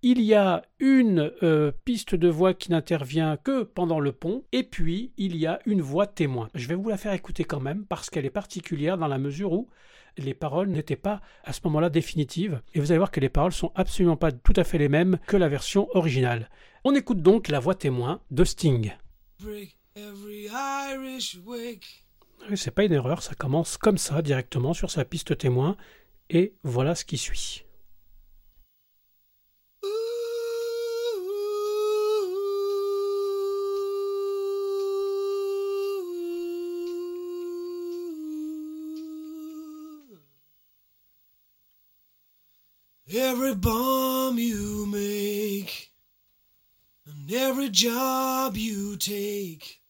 Il 0.05 0.19
y 0.19 0.33
a 0.33 0.63
une 0.79 1.31
euh, 1.43 1.71
piste 1.85 2.13
de 2.13 2.27
voix 2.27 2.53
qui 2.53 2.71
n'intervient 2.71 3.37
que 3.37 3.63
pendant 3.63 4.01
le 4.01 4.11
pont, 4.11 4.43
et 4.51 4.63
puis 4.63 5.13
il 5.15 5.37
y 5.37 5.47
a 5.47 5.61
une 5.65 5.81
voix 5.81 6.07
témoin. 6.07 6.49
Je 6.55 6.67
vais 6.67 6.75
vous 6.75 6.89
la 6.89 6.97
faire 6.97 7.13
écouter 7.13 7.45
quand 7.45 7.61
même 7.61 7.85
parce 7.85 8.09
qu'elle 8.09 8.25
est 8.25 8.29
particulière 8.29 8.97
dans 8.97 9.07
la 9.07 9.17
mesure 9.17 9.53
où 9.53 9.69
les 10.17 10.33
paroles 10.33 10.67
n'étaient 10.67 10.97
pas 10.97 11.21
à 11.45 11.53
ce 11.53 11.61
moment-là 11.63 11.89
définitives, 11.89 12.61
et 12.73 12.81
vous 12.81 12.91
allez 12.91 12.97
voir 12.97 13.11
que 13.11 13.21
les 13.21 13.29
paroles 13.29 13.53
sont 13.53 13.71
absolument 13.75 14.17
pas 14.17 14.33
tout 14.33 14.51
à 14.57 14.65
fait 14.65 14.77
les 14.77 14.89
mêmes 14.89 15.19
que 15.25 15.37
la 15.37 15.47
version 15.47 15.87
originale. 15.95 16.49
On 16.83 16.93
écoute 16.95 17.21
donc 17.21 17.47
la 17.47 17.61
voix 17.61 17.73
témoin 17.73 18.19
de 18.29 18.43
Sting. 18.43 18.91
C'est 22.55 22.71
pas 22.71 22.83
une 22.83 22.91
erreur, 22.91 23.23
ça 23.23 23.35
commence 23.35 23.77
comme 23.77 23.97
ça 23.97 24.21
directement 24.21 24.73
sur 24.73 24.91
sa 24.91 25.05
piste 25.05 25.37
témoin, 25.37 25.77
et 26.29 26.55
voilà 26.63 26.93
ce 26.93 27.05
qui 27.05 27.17
suit. 27.17 27.62
Every 43.15 43.53
bomb 43.53 44.39
you 44.39 44.87
make, 44.87 45.91
and 47.05 47.31
every 47.31 47.69
job 47.69 48.57
you 48.57 48.97
take, 48.97 49.81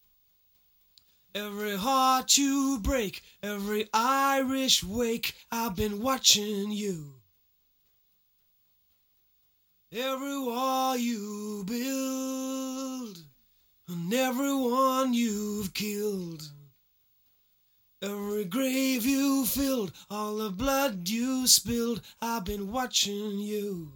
every 1.33 1.77
heart 1.77 2.37
you 2.37 2.79
break, 2.81 3.23
every 3.41 3.87
Irish 3.93 4.83
wake, 4.83 5.35
I've 5.49 5.73
been 5.73 6.01
watching 6.01 6.71
you. 6.71 7.13
Every 9.93 10.39
wall 10.39 10.97
you 10.97 11.63
build, 11.65 13.19
and 13.87 14.13
everyone 14.13 15.13
you've 15.13 15.73
killed. 15.73 16.52
Every 18.03 18.43
grave 18.43 19.05
you 19.05 19.45
filled, 19.45 19.93
all 20.09 20.35
the 20.35 20.49
blood 20.49 21.07
you 21.07 21.47
spilled, 21.47 22.01
I've 22.21 22.43
been 22.43 22.69
watching 22.69 23.39
you. 23.39 23.93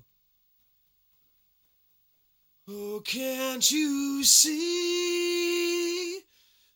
Oh, 2.69 3.01
can't 3.03 3.69
you 3.69 4.23
see? 4.23 6.19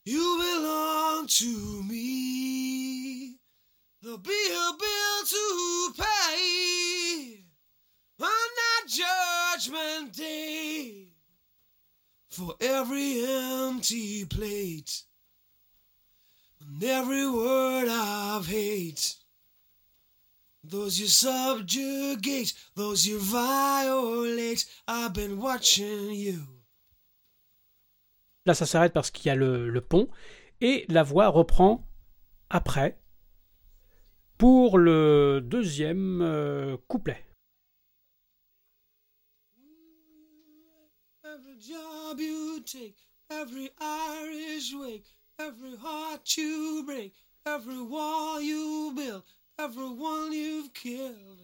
You 0.04 0.40
belong 0.42 1.28
to 1.28 1.84
me. 1.84 3.38
There'll 4.02 4.18
be 4.18 4.32
a 4.32 4.74
bill 4.78 5.26
to 5.26 5.94
pay 5.98 7.46
on 8.20 8.28
that 8.28 8.88
judgment 8.90 10.12
day 10.18 11.08
for 12.28 12.56
every 12.60 13.24
empty 13.26 14.26
plate. 14.26 15.04
And 16.82 16.90
every 16.90 17.28
word 17.30 17.90
of 17.90 18.48
hate, 18.48 19.16
those 20.64 21.00
you 21.00 21.06
subjugate, 21.06 22.54
those 22.76 23.06
you 23.06 23.20
violate, 23.20 24.66
I've 24.88 25.14
been 25.14 25.40
watching 25.40 26.12
you. 26.12 26.40
Là, 28.48 28.56
ça 28.56 28.66
s'arrête 28.66 28.94
parce 28.94 29.12
qu'il 29.12 29.28
y 29.28 29.30
a 29.30 29.36
le, 29.36 29.70
le 29.70 29.82
pont, 29.82 30.08
et 30.60 30.86
la 30.90 31.04
voix 31.04 31.28
reprend 31.28 31.88
après 32.50 33.00
pour 34.40 34.80
le 34.80 35.40
deuxième 35.44 36.22
euh, 36.24 36.78
couplet. 36.88 37.24
Every 41.24 41.60
job 41.60 42.20
you 42.20 42.60
take, 42.66 42.98
every 43.30 43.70
Irish 43.80 44.74
wake, 44.74 45.06
every 45.48 45.76
heart 45.76 46.38
you 46.38 46.84
break, 46.86 47.14
every 47.46 47.82
wall 47.82 48.42
you 48.42 48.94
build, 48.96 49.24
everyone 49.58 50.32
you've 50.32 50.74
killed. 50.74 51.40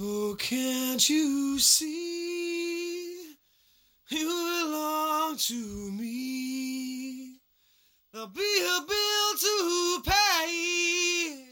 Oh, 0.00 0.36
can't 0.38 1.10
you 1.10 1.58
see? 1.58 1.97
To 5.48 5.90
me. 5.92 7.38
There'll 8.12 8.28
be 8.28 8.40
a 8.42 8.80
bill 8.86 9.38
to 9.40 10.02
pay 10.04 11.44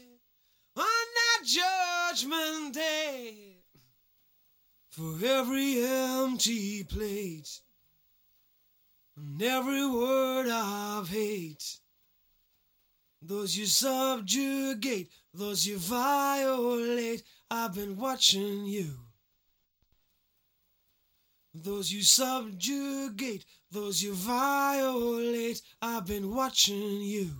on 0.75 0.83
that 0.83 2.13
judgment 2.13 2.75
day 2.75 3.55
for 4.91 5.17
every 5.25 5.83
empty 5.83 6.83
plate 6.83 7.49
and 9.15 9.41
every 9.41 9.89
word 9.89 10.47
of 10.47 11.09
hate. 11.09 11.79
Those 13.19 13.57
you 13.57 13.65
subjugate, 13.65 15.09
those 15.33 15.65
you 15.65 15.79
violate, 15.79 17.23
I've 17.49 17.73
been 17.73 17.97
watching 17.97 18.67
you. 18.67 19.06
Those 21.67 21.91
you 21.91 22.01
subjugate, 22.01 23.43
those 23.69 24.01
you 24.01 24.13
violate, 24.13 25.61
I've 25.81 26.07
been 26.07 26.33
watching 26.33 27.01
you. 27.01 27.31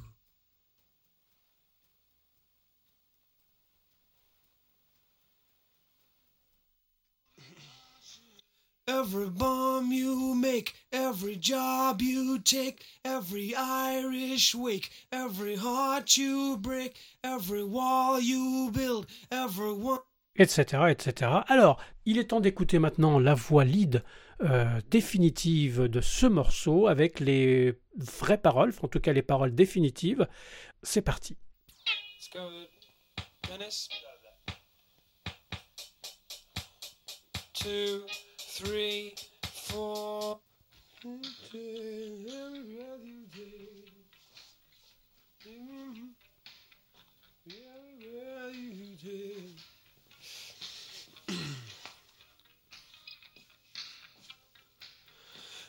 Every 8.86 9.30
bomb 9.30 9.94
you 9.94 10.36
make, 10.36 10.76
every 10.92 11.38
job 11.38 12.02
you 12.02 12.38
take, 12.40 12.84
every 13.06 13.56
Irish 13.56 14.54
wake, 14.54 14.92
every 15.10 15.56
heart 15.56 16.18
you 16.18 16.58
break, 16.58 16.98
every 17.24 17.63
wall 17.63 18.20
you 18.20 18.72
build, 18.74 19.08
every 19.32 19.72
one. 19.72 20.00
Etc., 20.38 20.84
etc. 20.89 21.32
Alors, 21.47 21.82
il 22.06 22.17
est 22.17 22.26
temps 22.26 22.39
d'écouter 22.39 22.80
maintenant 22.80 23.19
la 23.19 23.34
voix 23.34 23.63
lead 23.63 24.04
euh, 24.41 24.65
définitive 24.89 25.84
de 25.84 26.02
ce 26.02 26.28
morceau 26.28 26.88
avec 26.88 27.19
les 27.19 27.80
vraies 27.95 28.38
paroles, 28.38 28.73
en 28.82 28.88
tout 28.88 29.00
cas 29.00 29.13
les 29.13 29.23
paroles 29.23 29.56
définitives. 29.56 30.28
C'est 30.84 31.02
parti. 31.02 31.38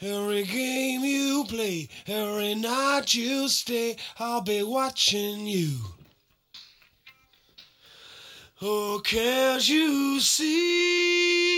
every 0.00 0.44
game 0.44 1.02
you 1.02 1.44
play, 1.48 1.88
every 2.06 2.54
night 2.54 3.14
you 3.14 3.48
stay, 3.48 3.96
I'll 4.18 4.40
be 4.40 4.62
watching 4.62 5.46
you. 5.46 5.78
Oh, 8.62 9.00
can't 9.04 9.68
you 9.68 10.18
see? 10.20 11.56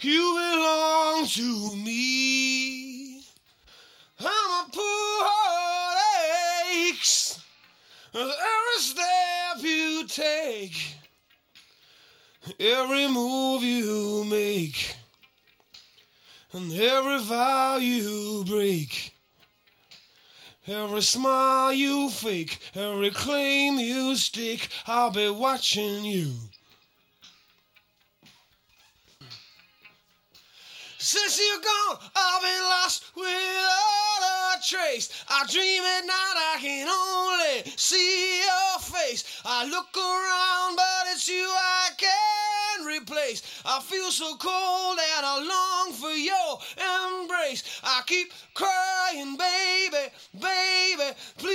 You 0.00 0.34
belong 0.34 1.26
to 1.26 1.76
me. 1.76 3.22
I'm 4.20 4.26
a 4.26 4.66
poor 4.72 5.24
heart 5.24 5.98
aches. 6.72 7.40
with 8.12 8.22
Every 8.22 8.78
step 8.78 9.60
you 9.60 10.06
take, 10.06 10.94
every 12.60 13.08
move 13.08 13.62
you 13.62 14.24
make, 14.24 14.96
and 16.52 16.72
every 16.72 17.18
vow 17.20 17.76
you 17.76 18.44
break. 18.46 19.14
Every 20.66 21.02
smile 21.02 21.72
you 21.72 22.08
fake, 22.10 22.58
every 22.74 23.10
claim 23.10 23.78
you 23.78 24.14
stick, 24.14 24.68
I'll 24.86 25.10
be 25.10 25.28
watching 25.28 26.04
you. 26.04 26.32
Since 30.98 31.40
you're 31.40 31.58
gone, 31.58 31.98
I've 32.14 32.42
been 32.42 32.62
lost 32.62 33.04
without 33.16 34.22
a 34.22 34.62
trace. 34.62 35.24
I 35.28 35.44
dream 35.50 35.82
at 35.82 36.06
night, 36.06 36.54
I 36.54 36.58
can 36.60 36.86
only 36.88 37.72
see 37.76 38.38
your 38.38 38.78
face. 38.78 39.42
I 39.44 39.64
look 39.64 39.96
around, 39.96 40.76
but 40.76 41.12
it's 41.12 41.26
you 41.26 41.44
I 41.44 41.88
can't 42.82 43.02
replace. 43.02 43.42
I 43.64 43.80
feel 43.80 44.10
so 44.10 44.36
cold 44.36 44.98
and 45.16 45.26
I 45.26 45.38
long 45.38 45.92
for 45.94 46.10
your 46.10 46.58
embrace. 47.22 47.80
I 47.82 48.02
keep 48.06 48.32
crying, 48.54 49.36
baby, 49.36 50.10
baby, 50.34 51.14
please. 51.38 51.52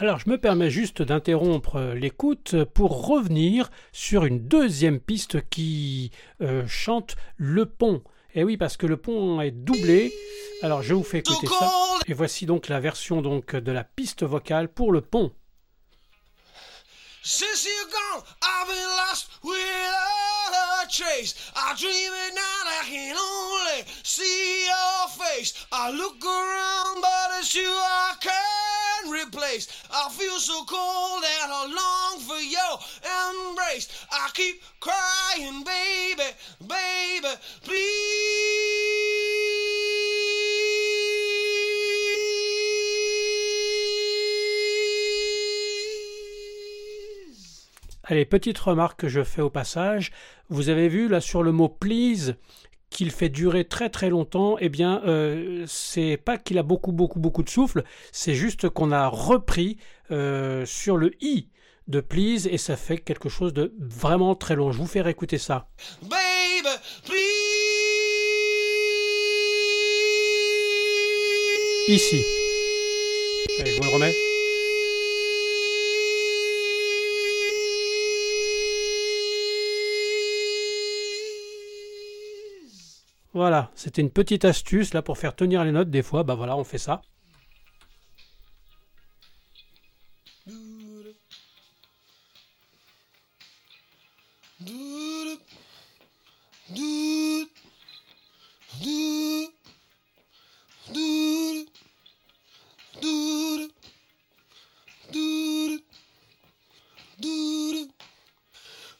Alors, 0.00 0.20
je 0.20 0.30
me 0.30 0.38
permets 0.38 0.70
juste 0.70 1.02
d'interrompre 1.02 1.80
l'écoute 1.96 2.62
pour 2.72 3.08
revenir 3.08 3.68
sur 3.92 4.24
une 4.26 4.46
deuxième 4.46 5.00
piste 5.00 5.48
qui 5.50 6.12
euh, 6.40 6.64
chante 6.68 7.16
le 7.36 7.66
pont. 7.66 8.02
Et 8.38 8.44
oui, 8.44 8.56
parce 8.56 8.76
que 8.76 8.86
le 8.86 8.96
pont 8.96 9.40
est 9.40 9.50
doublé. 9.50 10.14
Alors, 10.62 10.80
je 10.80 10.94
vous 10.94 11.02
fais 11.02 11.18
écouter 11.18 11.48
ça. 11.48 11.72
Et 12.06 12.12
voici 12.12 12.46
donc 12.46 12.68
la 12.68 12.78
version 12.78 13.20
donc 13.20 13.56
de 13.56 13.72
la 13.72 13.82
piste 13.82 14.22
vocale 14.22 14.68
pour 14.68 14.92
le 14.92 15.00
pont. 15.00 15.32
Since 17.24 17.66
you're 17.66 17.90
gone, 17.90 18.22
I've 18.40 18.68
been 18.68 18.90
lost 18.96 19.28
without 19.42 20.54
a 20.54 20.86
trace. 20.88 21.34
I 21.56 21.74
dream 21.76 22.12
at 22.12 22.32
night, 22.32 22.66
I 22.68 22.84
can 22.88 23.16
only 23.16 23.84
see 24.04 24.66
your 24.66 25.08
face. 25.18 25.66
I 25.72 25.90
look 25.90 26.24
around, 26.24 27.02
but 27.02 27.40
it's 27.40 27.56
you 27.56 27.68
I 27.68 28.14
can't 28.20 29.12
replace. 29.12 29.66
I 29.90 30.08
feel 30.10 30.38
so 30.38 30.62
cold 30.64 31.24
and 31.42 31.52
I 31.52 31.66
long 31.66 32.20
for 32.20 32.40
your 32.40 32.78
embrace. 33.02 33.88
I 34.12 34.30
keep 34.32 34.62
crying, 34.78 35.64
baby, 35.64 36.30
baby, 36.60 37.34
please. 37.64 38.17
Allez, 48.10 48.24
petite 48.24 48.58
remarque 48.58 49.00
que 49.00 49.08
je 49.08 49.22
fais 49.22 49.42
au 49.42 49.50
passage. 49.50 50.12
Vous 50.48 50.70
avez 50.70 50.88
vu 50.88 51.08
là 51.08 51.20
sur 51.20 51.42
le 51.42 51.52
mot 51.52 51.68
please 51.68 52.36
qu'il 52.88 53.10
fait 53.10 53.28
durer 53.28 53.66
très 53.66 53.90
très 53.90 54.08
longtemps. 54.08 54.56
Eh 54.60 54.70
bien, 54.70 55.02
euh, 55.04 55.64
c'est 55.66 56.16
pas 56.16 56.38
qu'il 56.38 56.56
a 56.56 56.62
beaucoup 56.62 56.90
beaucoup 56.90 57.20
beaucoup 57.20 57.42
de 57.42 57.50
souffle, 57.50 57.84
c'est 58.10 58.34
juste 58.34 58.70
qu'on 58.70 58.92
a 58.92 59.08
repris 59.08 59.76
euh, 60.10 60.64
sur 60.64 60.96
le 60.96 61.12
i 61.22 61.50
de 61.86 62.00
please 62.00 62.48
et 62.50 62.56
ça 62.56 62.76
fait 62.76 62.96
quelque 62.96 63.28
chose 63.28 63.52
de 63.52 63.74
vraiment 63.78 64.34
très 64.34 64.56
long. 64.56 64.72
Je 64.72 64.78
vous 64.78 64.86
fais 64.86 65.02
réécouter 65.02 65.36
ça. 65.36 65.68
Baby, 66.00 66.16
please. 67.04 67.18
Ici. 71.88 72.24
Allez, 73.60 73.72
je 73.72 73.76
vous 73.76 73.84
le 73.84 73.94
remets. 73.94 74.27
Voilà, 83.38 83.70
c'était 83.76 84.02
une 84.02 84.10
petite 84.10 84.44
astuce 84.44 84.94
là 84.94 85.00
pour 85.00 85.16
faire 85.16 85.36
tenir 85.36 85.62
les 85.62 85.70
notes 85.70 85.90
des 85.90 86.02
fois. 86.02 86.24
Bah 86.24 86.34
voilà, 86.34 86.56
on 86.56 86.64
fait 86.64 86.76
ça. 86.76 87.02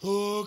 Oh, 0.05 0.45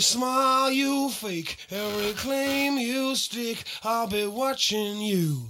Every 0.00 0.06
smile 0.06 0.70
you 0.70 1.10
fake, 1.10 1.58
every 1.70 2.14
claim 2.14 2.78
you 2.78 3.14
stick, 3.14 3.64
I'll 3.84 4.06
be 4.06 4.26
watching 4.26 4.98
you. 4.98 5.42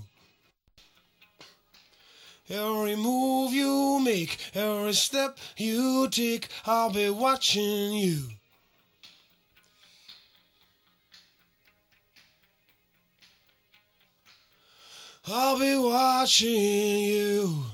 Every 2.49 2.97
move 2.97 3.53
you 3.53 4.01
make, 4.01 4.39
every 4.53 4.95
step 4.95 5.39
you 5.57 6.09
take, 6.11 6.49
I'll 6.67 6.91
be 6.91 7.11
watching 7.11 7.93
you. 7.95 8.25
I'll 15.29 15.61
be 15.61 15.77
watching 15.77 17.05
you. 17.05 17.67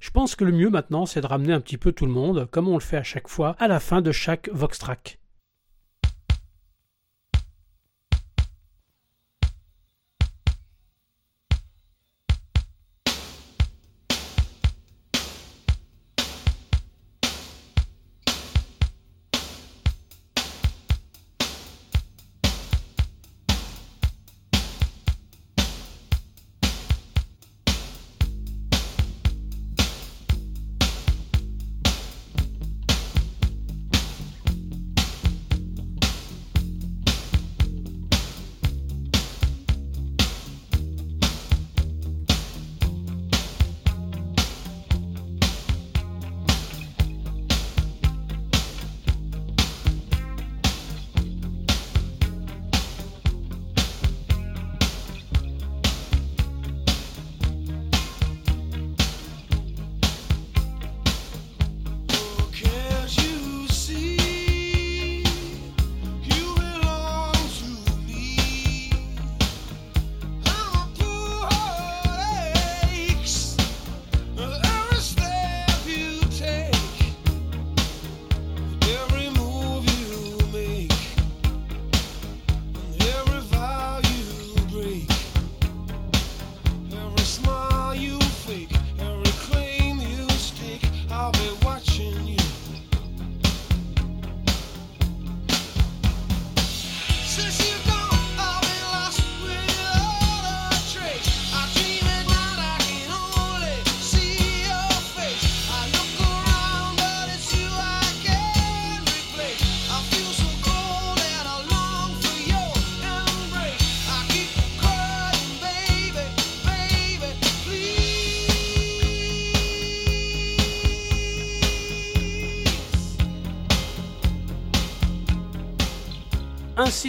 Je 0.00 0.10
pense 0.10 0.36
que 0.36 0.44
le 0.44 0.52
mieux 0.52 0.68
maintenant, 0.68 1.06
c'est 1.06 1.22
de 1.22 1.26
ramener 1.26 1.54
un 1.54 1.62
petit 1.62 1.78
peu 1.78 1.92
tout 1.92 2.04
le 2.04 2.12
monde, 2.12 2.46
comme 2.50 2.68
on 2.68 2.74
le 2.74 2.80
fait 2.80 2.98
à 2.98 3.02
chaque 3.02 3.28
fois, 3.28 3.56
à 3.58 3.68
la 3.68 3.80
fin 3.80 4.02
de 4.02 4.12
chaque 4.12 4.50
Vox 4.52 4.78
Track. 4.78 5.18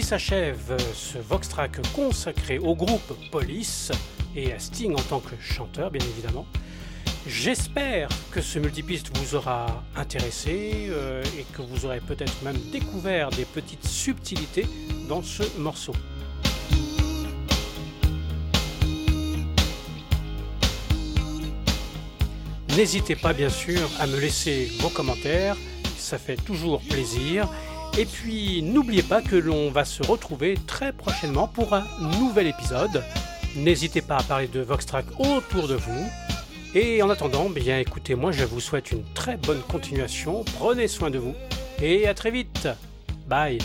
S'achève 0.10 0.76
ce 0.96 1.20
Vox 1.20 1.50
Track 1.50 1.82
consacré 1.94 2.58
au 2.58 2.76
groupe 2.76 3.14
Police 3.30 3.92
et 4.36 4.52
à 4.52 4.58
Sting 4.58 4.96
en 4.96 5.02
tant 5.04 5.20
que 5.20 5.36
chanteur, 5.40 5.92
bien 5.92 6.02
évidemment. 6.04 6.48
J'espère 7.28 8.10
que 8.32 8.42
ce 8.42 8.58
multipiste 8.58 9.16
vous 9.16 9.36
aura 9.36 9.84
intéressé 9.96 10.88
euh, 10.90 11.24
et 11.38 11.46
que 11.54 11.62
vous 11.62 11.86
aurez 11.86 12.00
peut-être 12.00 12.42
même 12.42 12.58
découvert 12.72 13.30
des 13.30 13.46
petites 13.46 13.86
subtilités 13.86 14.66
dans 15.08 15.22
ce 15.22 15.44
morceau. 15.60 15.94
N'hésitez 22.76 23.16
pas 23.16 23.34
bien 23.34 23.50
sûr 23.50 23.88
à 24.00 24.08
me 24.08 24.20
laisser 24.20 24.72
vos 24.80 24.90
commentaires, 24.90 25.56
ça 26.00 26.18
fait 26.18 26.38
toujours 26.38 26.82
plaisir. 26.82 27.48
Et 27.98 28.06
puis 28.06 28.62
n'oubliez 28.62 29.04
pas 29.04 29.22
que 29.22 29.36
l'on 29.36 29.72
va 29.72 29.84
se 29.86 30.04
retrouver 30.04 30.58
très 30.68 30.94
prochainement 30.94 31.48
pour 31.48 31.74
un 31.74 31.86
nouvel 32.20 32.48
épisode. 32.48 33.04
N'hésitez 33.56 34.02
pas 34.02 34.18
à 34.18 34.24
parler 34.24 34.48
de 34.48 34.62
Voxtrack 34.62 35.06
autour 35.20 35.68
de 35.68 35.76
vous. 35.76 36.10
Et 36.76 37.02
en 37.02 37.10
attendant, 37.10 37.50
bien 37.50 37.80
écoutez, 37.80 38.16
moi 38.16 38.32
je 38.32 38.44
vous 38.44 38.60
souhaite 38.60 38.92
une 38.92 39.04
très 39.14 39.38
bonne 39.38 39.62
continuation. 39.62 40.46
Prenez 40.58 40.88
soin 40.88 41.10
de 41.10 41.18
vous 41.18 41.34
et 41.82 42.08
à 42.08 42.14
très 42.14 42.32
vite. 42.32 42.68
Bye. 43.28 43.60